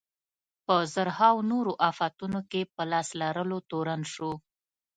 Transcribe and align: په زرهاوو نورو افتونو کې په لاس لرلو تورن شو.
په 0.65 0.75
زرهاوو 0.93 1.47
نورو 1.51 1.73
افتونو 1.89 2.39
کې 2.51 2.61
په 2.75 2.81
لاس 2.91 3.07
لرلو 3.21 3.57
تورن 3.69 4.01
شو. 4.13 4.31